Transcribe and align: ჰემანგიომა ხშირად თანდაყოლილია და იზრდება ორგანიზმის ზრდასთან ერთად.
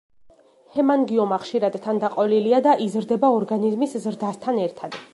ჰემანგიომა 0.77 1.37
ხშირად 1.43 1.77
თანდაყოლილია 1.85 2.65
და 2.69 2.75
იზრდება 2.89 3.33
ორგანიზმის 3.39 3.99
ზრდასთან 4.09 4.65
ერთად. 4.69 5.05